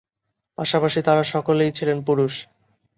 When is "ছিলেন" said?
1.71-1.97